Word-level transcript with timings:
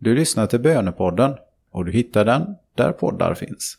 Du 0.00 0.14
lyssnar 0.14 0.46
till 0.46 0.60
Bönepodden 0.60 1.34
och 1.70 1.84
du 1.84 1.92
hittar 1.92 2.24
den 2.24 2.54
där 2.74 2.92
poddar 2.92 3.34
finns. 3.34 3.78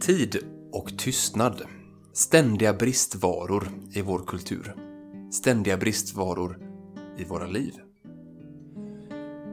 Tid 0.00 0.38
och 0.72 0.98
tystnad. 0.98 1.62
Ständiga 2.12 2.72
bristvaror 2.72 3.68
i 3.94 4.02
vår 4.02 4.18
kultur. 4.26 4.74
Ständiga 5.30 5.76
bristvaror 5.76 6.58
i 7.18 7.24
våra 7.24 7.46
liv. 7.46 7.72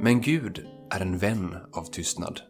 Men 0.01 0.21
Gud 0.21 0.65
är 0.89 0.99
en 0.99 1.17
vän 1.17 1.57
av 1.71 1.83
tystnad. 1.83 2.41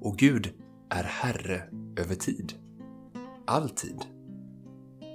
Och 0.00 0.16
Gud 0.18 0.54
är 0.90 1.04
Herre 1.04 1.62
över 1.96 2.14
tid. 2.14 2.52
All 3.46 3.70
tid. 3.70 4.04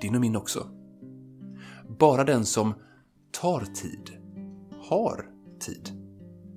Din 0.01 0.15
och 0.15 0.21
min 0.21 0.35
också. 0.35 0.67
Bara 1.99 2.23
den 2.23 2.45
som 2.45 2.73
tar 3.41 3.61
tid, 3.61 4.11
har 4.89 5.25
tid. 5.59 5.89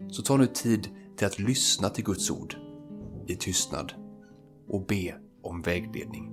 Så 0.08 0.22
ta 0.22 0.36
nu 0.36 0.46
tid 0.46 0.88
till 1.16 1.26
att 1.26 1.38
lyssna 1.38 1.88
till 1.88 2.04
Guds 2.04 2.30
ord 2.30 2.56
i 3.26 3.36
tystnad 3.36 3.92
och 4.68 4.86
be 4.86 5.14
om 5.42 5.62
vägledning. 5.62 6.31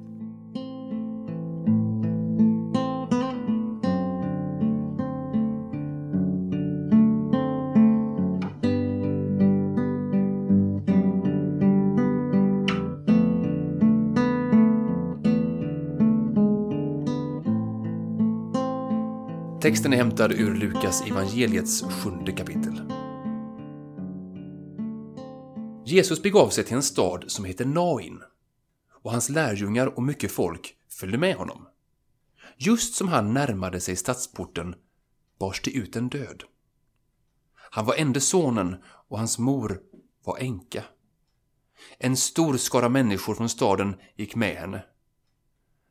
Texten 19.62 19.94
är 19.94 19.98
hämtad 19.98 20.32
ur 20.32 20.56
Lukas 20.56 21.02
evangeliets 21.02 21.84
sjunde 21.84 22.32
kapitel. 22.32 22.92
Jesus 25.86 26.22
begav 26.22 26.50
sig 26.50 26.64
till 26.64 26.76
en 26.76 26.84
stad 26.84 27.26
som 27.28 27.46
heter 27.46 27.66
Nain 27.66 28.22
och 29.02 29.12
hans 29.12 29.30
lärjungar 29.30 29.88
och 29.88 30.04
mycket 30.04 30.32
folk 30.32 30.76
följde 30.90 31.18
med 31.18 31.36
honom. 31.36 31.68
Just 32.58 32.96
som 32.96 33.08
han 33.08 33.34
närmade 33.34 33.80
sig 33.80 33.96
stadsporten 33.96 34.76
bars 35.40 35.62
det 35.62 35.72
ut 35.72 35.96
en 35.96 36.10
död. 36.10 36.44
Han 37.56 37.86
var 37.86 37.96
ende 37.96 38.22
sonen 38.22 38.76
och 39.08 39.18
hans 39.18 39.40
mor 39.40 39.80
var 40.24 40.38
änka. 40.38 40.84
En 41.98 42.18
stor 42.18 42.58
skara 42.58 42.90
människor 42.90 43.36
från 43.36 43.50
staden 43.50 43.96
gick 44.16 44.36
med 44.36 44.56
henne. 44.56 44.84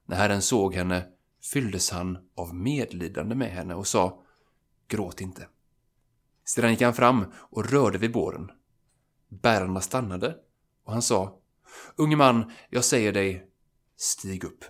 När 0.07 0.17
Herren 0.17 0.43
såg 0.43 0.75
henne 0.75 1.05
fylldes 1.43 1.91
han 1.91 2.19
av 2.35 2.55
medlidande 2.55 3.35
med 3.35 3.51
henne 3.51 3.75
och 3.75 3.87
sa 3.87 4.23
Gråt 4.89 5.21
inte. 5.21 5.49
Sedan 6.45 6.71
gick 6.71 6.83
han 6.83 6.95
fram 6.95 7.25
och 7.35 7.71
rörde 7.71 7.99
vid 7.99 8.13
båren. 8.13 8.51
Bärarna 9.29 9.81
stannade 9.81 10.37
och 10.85 10.93
han 10.93 11.03
sa 11.03 11.39
Unge 11.97 12.17
man, 12.17 12.53
jag 12.71 12.85
säger 12.85 13.13
dig, 13.13 13.51
stig 13.97 14.45
upp. 14.45 14.65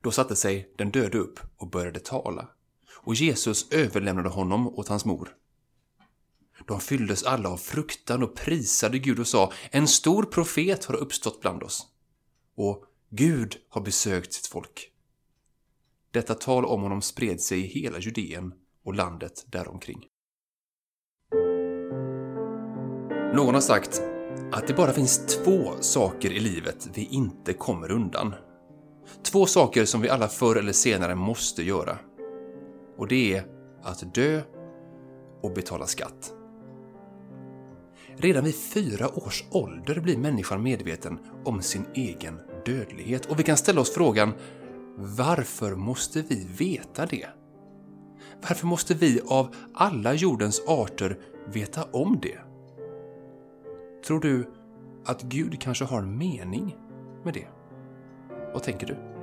Då 0.00 0.10
satte 0.10 0.36
sig 0.36 0.74
den 0.78 0.90
döde 0.90 1.18
upp 1.18 1.40
och 1.56 1.70
började 1.70 2.00
tala 2.00 2.48
och 2.94 3.14
Jesus 3.14 3.72
överlämnade 3.72 4.28
honom 4.28 4.68
åt 4.68 4.88
hans 4.88 5.04
mor. 5.04 5.36
De 6.66 6.80
fylldes 6.80 7.22
alla 7.22 7.48
av 7.48 7.56
fruktan 7.56 8.22
och 8.22 8.36
prisade 8.36 8.98
Gud 8.98 9.18
och 9.18 9.26
sa 9.26 9.52
En 9.70 9.88
stor 9.88 10.22
profet 10.22 10.84
har 10.84 10.94
uppstått 10.94 11.40
bland 11.40 11.62
oss. 11.62 11.86
Och 12.54 12.84
Gud 13.10 13.56
har 13.68 13.80
besökt 13.80 14.32
sitt 14.32 14.46
folk. 14.46 14.92
Detta 16.12 16.34
tal 16.34 16.64
om 16.64 16.82
honom 16.82 17.02
spred 17.02 17.40
sig 17.40 17.58
i 17.58 17.80
hela 17.80 17.98
Judeen 17.98 18.52
och 18.84 18.94
landet 18.94 19.44
däromkring. 19.46 20.06
Någon 23.34 23.54
har 23.54 23.60
sagt 23.60 24.02
att 24.52 24.66
det 24.66 24.74
bara 24.74 24.92
finns 24.92 25.26
två 25.26 25.72
saker 25.80 26.30
i 26.30 26.40
livet 26.40 26.88
vi 26.94 27.08
inte 27.10 27.52
kommer 27.52 27.90
undan. 27.90 28.34
Två 29.22 29.46
saker 29.46 29.84
som 29.84 30.00
vi 30.00 30.08
alla 30.08 30.28
förr 30.28 30.56
eller 30.56 30.72
senare 30.72 31.14
måste 31.14 31.62
göra. 31.62 31.98
Och 32.96 33.08
det 33.08 33.36
är 33.36 33.44
att 33.82 34.14
dö 34.14 34.42
och 35.42 35.52
betala 35.52 35.86
skatt. 35.86 36.32
Redan 38.16 38.44
vid 38.44 38.54
fyra 38.54 39.08
års 39.08 39.44
ålder 39.50 40.00
blir 40.00 40.18
människan 40.18 40.62
medveten 40.62 41.18
om 41.44 41.62
sin 41.62 41.86
egen 41.94 42.40
dödlighet 42.66 43.26
och 43.26 43.38
vi 43.38 43.42
kan 43.42 43.56
ställa 43.56 43.80
oss 43.80 43.94
frågan 43.94 44.32
varför 44.98 45.74
måste 45.74 46.22
vi 46.22 46.46
veta 46.58 47.06
det? 47.06 47.26
Varför 48.48 48.66
måste 48.66 48.94
vi 48.94 49.20
av 49.26 49.54
alla 49.74 50.14
jordens 50.14 50.62
arter 50.66 51.18
veta 51.52 51.84
om 51.92 52.18
det? 52.22 52.38
Tror 54.06 54.20
du 54.20 54.50
att 55.04 55.22
Gud 55.22 55.60
kanske 55.60 55.84
har 55.84 55.98
en 55.98 56.18
mening 56.18 56.76
med 57.24 57.34
det? 57.34 57.46
Vad 58.52 58.62
tänker 58.62 58.86
du? 58.86 59.17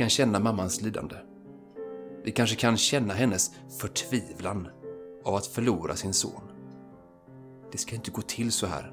Kan 0.00 0.10
känna 0.10 0.38
mammans 0.38 0.80
lidande. 0.80 1.16
Vi 2.24 2.30
kanske 2.32 2.56
kan 2.56 2.76
känna 2.76 3.14
hennes 3.14 3.50
förtvivlan 3.80 4.68
av 5.24 5.34
att 5.34 5.46
förlora 5.46 5.96
sin 5.96 6.14
son. 6.14 6.42
Det 7.72 7.78
ska 7.78 7.94
inte 7.94 8.10
gå 8.10 8.22
till 8.22 8.52
så 8.52 8.66
här. 8.66 8.92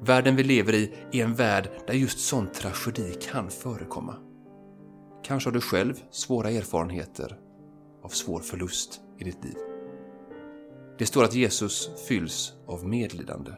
Världen 0.00 0.36
vi 0.36 0.42
lever 0.42 0.72
i 0.72 0.94
är 1.12 1.24
en 1.24 1.34
värld 1.34 1.68
där 1.86 1.94
just 1.94 2.18
sån 2.18 2.52
tragedi 2.52 3.14
kan 3.14 3.50
förekomma. 3.50 4.16
Kanske 5.24 5.48
har 5.48 5.54
du 5.54 5.60
själv 5.60 6.02
svåra 6.10 6.50
erfarenheter 6.50 7.38
av 8.02 8.08
svår 8.08 8.40
förlust 8.40 9.00
i 9.18 9.24
ditt 9.24 9.44
liv. 9.44 9.56
Det 10.98 11.06
står 11.06 11.24
att 11.24 11.34
Jesus 11.34 11.90
fylls 12.08 12.52
av 12.66 12.88
medlidande. 12.88 13.52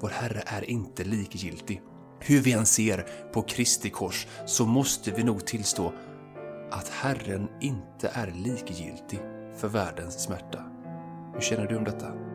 Vår 0.00 0.08
Herre 0.08 0.42
är 0.46 0.70
inte 0.70 1.04
likgiltig 1.04 1.82
hur 2.20 2.40
vi 2.40 2.52
än 2.52 2.66
ser 2.66 3.06
på 3.32 3.42
Kristi 3.42 3.90
kors 3.90 4.26
så 4.46 4.66
måste 4.66 5.10
vi 5.10 5.24
nog 5.24 5.46
tillstå 5.46 5.92
att 6.70 6.88
Herren 6.88 7.48
inte 7.60 8.10
är 8.12 8.26
likgiltig 8.26 9.20
för 9.56 9.68
världens 9.68 10.22
smärta. 10.22 10.64
Hur 11.34 11.40
känner 11.40 11.66
du 11.66 11.76
om 11.76 11.84
detta? 11.84 12.25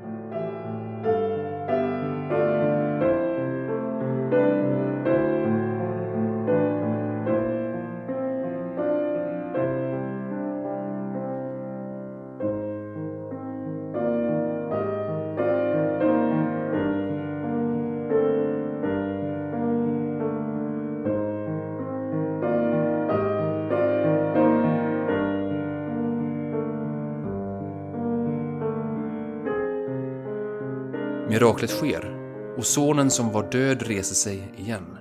Miraklet 31.32 31.70
sker 31.70 32.18
och 32.58 32.66
sonen 32.66 33.12
som 33.12 33.32
var 33.32 33.52
död 33.52 33.82
reser 33.82 34.16
sig 34.16 34.54
igen. 34.58 34.98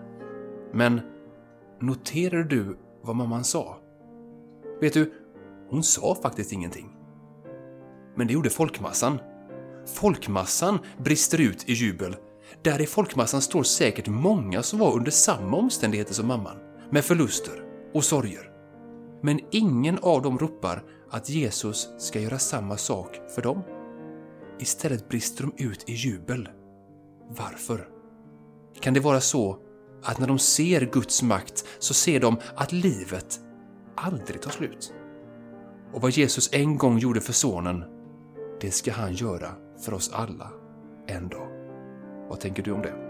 Men 0.73 1.01
noterade 1.81 2.45
du 2.45 2.79
vad 3.03 3.17
mamman 3.17 3.45
sa? 3.45 3.77
Vet 4.81 4.93
du, 4.95 5.13
hon 5.71 5.83
sa 5.83 6.15
faktiskt 6.23 6.53
ingenting. 6.53 6.97
Men 8.17 8.27
det 8.27 8.33
gjorde 8.33 8.51
folkmassan. 8.51 9.19
Folkmassan 9.95 10.79
brister 10.99 11.41
ut 11.41 11.69
i 11.69 11.73
jubel. 11.73 12.17
Där 12.63 12.81
i 12.81 12.87
folkmassan 12.87 13.43
står 13.43 13.63
säkert 13.63 14.09
många 14.09 14.63
som 14.63 14.79
var 14.79 14.97
under 14.97 15.11
samma 15.11 15.57
omständigheter 15.57 16.15
som 16.15 16.27
mamman, 16.27 16.57
med 16.91 17.05
förluster 17.05 17.65
och 17.95 18.05
sorger. 18.05 18.51
Men 19.23 19.41
ingen 19.51 19.99
av 20.03 20.23
dem 20.23 20.39
ropar 20.39 20.83
att 21.11 21.29
Jesus 21.29 21.89
ska 21.99 22.21
göra 22.21 22.39
samma 22.39 22.77
sak 22.77 23.21
för 23.35 23.43
dem. 23.43 23.63
Istället 24.61 25.09
brister 25.09 25.45
de 25.45 25.65
ut 25.65 25.89
i 25.89 25.93
jubel. 25.93 26.49
Varför? 27.29 27.89
Kan 28.81 28.95
det 28.95 29.01
vara 29.01 29.21
så 29.21 29.59
att 30.03 30.19
när 30.19 30.27
de 30.27 30.39
ser 30.39 30.81
Guds 30.93 31.23
makt 31.23 31.65
så 31.79 31.95
ser 31.95 32.21
de 32.21 32.37
att 32.57 32.73
livet 32.73 33.41
aldrig 33.97 34.43
tar 34.43 34.51
slut? 34.51 34.95
Och 35.93 36.03
vad 36.03 36.11
Jesus 36.11 36.53
en 36.53 36.79
gång 36.79 36.99
gjorde 36.99 37.21
för 37.21 37.33
Sonen, 37.33 37.85
det 38.61 38.71
ska 38.71 38.93
han 38.93 39.15
göra 39.15 39.49
för 39.85 39.95
oss 39.95 40.11
alla 40.13 40.51
en 41.07 41.29
dag. 41.29 41.49
Vad 42.29 42.41
tänker 42.41 42.63
du 42.63 42.73
om 42.73 42.83
det? 42.83 43.10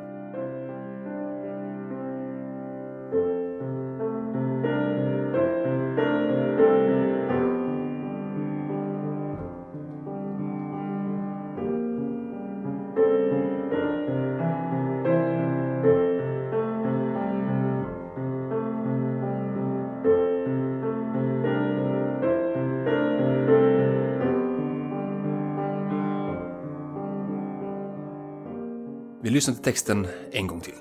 Vi 29.31 29.35
lyssnar 29.35 29.55
till 29.55 29.65
texten 29.65 30.07
en 30.33 30.47
gång 30.47 30.61
till. 30.61 30.75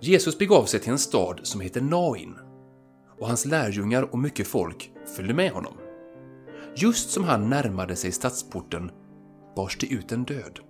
Jesus 0.00 0.38
begav 0.38 0.64
sig 0.64 0.80
till 0.80 0.92
en 0.92 0.98
stad 0.98 1.40
som 1.42 1.60
heter 1.60 1.80
Nain 1.80 2.38
och 3.18 3.26
hans 3.26 3.46
lärjungar 3.46 4.02
och 4.02 4.18
mycket 4.18 4.46
folk 4.46 4.92
följde 5.16 5.34
med 5.34 5.52
honom. 5.52 5.74
Just 6.76 7.10
som 7.10 7.24
han 7.24 7.50
närmade 7.50 7.96
sig 7.96 8.12
stadsporten 8.12 8.90
bars 9.56 9.78
det 9.78 9.86
ut 9.86 10.12
en 10.12 10.24
död. 10.24 10.60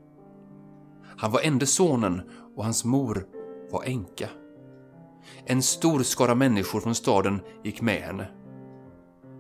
Han 1.16 1.32
var 1.32 1.40
ende 1.40 1.66
sonen 1.66 2.22
och 2.56 2.64
hans 2.64 2.84
mor 2.84 3.26
var 3.70 3.84
änka. 3.84 4.28
En 5.46 5.62
stor 5.62 6.02
skara 6.02 6.34
människor 6.34 6.80
från 6.80 6.94
staden 6.94 7.40
gick 7.64 7.80
med 7.80 8.02
henne. 8.02 8.28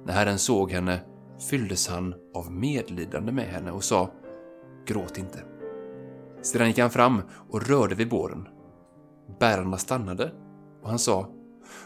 När 0.06 0.12
Herren 0.12 0.38
såg 0.38 0.70
henne 0.70 1.00
fylldes 1.50 1.88
han 1.88 2.14
av 2.34 2.52
medlidande 2.52 3.32
med 3.32 3.46
henne 3.46 3.70
och 3.70 3.84
sa 3.84 4.10
Gråt 4.86 5.18
inte. 5.18 5.57
Sedan 6.42 6.68
gick 6.68 6.78
han 6.78 6.90
fram 6.90 7.22
och 7.50 7.68
rörde 7.68 7.94
vid 7.94 8.08
båren. 8.08 8.48
Bärarna 9.40 9.78
stannade 9.78 10.32
och 10.82 10.88
han 10.88 10.98
sa 10.98 11.28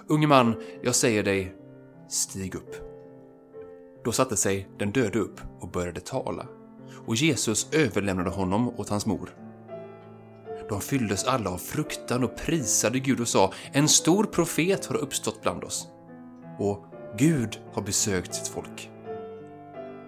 Unge 0.07 0.27
man, 0.27 0.55
jag 0.83 0.95
säger 0.95 1.23
dig, 1.23 1.55
stig 2.09 2.55
upp. 2.55 2.77
Då 4.05 4.13
satte 4.13 4.37
sig 4.37 4.69
den 4.79 4.93
döde 4.93 5.19
upp 5.19 5.41
och 5.61 5.71
började 5.71 6.01
tala 6.01 6.47
och 7.07 7.17
Jesus 7.17 7.69
överlämnade 7.73 8.31
honom 8.31 8.69
åt 8.69 8.89
hans 8.89 9.07
mor. 9.07 9.31
De 10.69 10.81
fylldes 10.81 11.25
alla 11.25 11.51
av 11.51 11.59
fruktan 11.59 12.25
och 12.25 12.37
prisade 12.37 12.99
Gud 12.99 13.21
och 13.21 13.29
sa 13.29 13.53
En 13.73 13.89
stor 13.89 14.25
profet 14.25 14.87
har 14.87 14.97
uppstått 14.97 15.43
bland 15.43 15.65
oss 15.65 15.89
och 16.59 16.85
Gud 17.19 17.61
har 17.73 17.83
besökt 17.83 18.35
sitt 18.35 18.49
folk. 18.49 18.91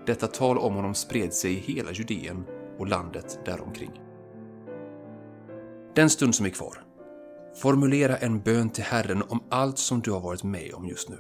Detta 0.07 0.27
tal 0.27 0.59
om 0.59 0.75
honom 0.75 0.95
spred 0.95 1.35
sig 1.35 1.53
i 1.53 1.75
hela 1.75 1.93
Judeen 1.93 2.45
och 2.79 2.89
landet 2.89 3.39
däromkring. 3.45 4.04
Den 5.97 6.11
stund 6.11 6.35
som 6.35 6.47
är 6.47 6.51
kvar. 6.51 6.83
Formulera 7.63 8.17
en 8.17 8.41
bön 8.41 8.71
till 8.71 8.85
Herren 8.85 9.23
om 9.23 9.45
allt 9.51 9.79
som 9.79 10.01
du 10.01 10.11
har 10.11 10.21
varit 10.21 10.43
med 10.43 10.75
om 10.75 10.89
just 10.89 11.09
nu. 11.09 11.19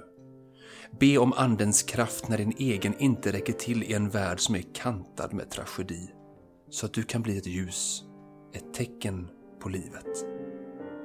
Be 1.00 1.18
om 1.18 1.32
Andens 1.32 1.82
kraft 1.82 2.28
när 2.28 2.38
din 2.38 2.54
egen 2.58 2.94
inte 2.98 3.32
räcker 3.32 3.52
till 3.52 3.82
i 3.82 3.92
en 3.92 4.10
värld 4.10 4.40
som 4.40 4.54
är 4.54 4.74
kantad 4.74 5.34
med 5.34 5.50
tragedi. 5.50 6.10
Så 6.70 6.86
att 6.86 6.92
du 6.92 7.02
kan 7.02 7.22
bli 7.22 7.38
ett 7.38 7.46
ljus, 7.46 8.04
ett 8.54 8.74
tecken 8.74 9.28
på 9.60 9.68
livet. 9.68 10.26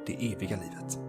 Det 0.08 0.14
eviga 0.14 0.58
livet. 0.58 1.09